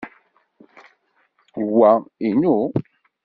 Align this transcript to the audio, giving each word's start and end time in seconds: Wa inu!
Wa 1.77 1.91
inu! 2.29 2.55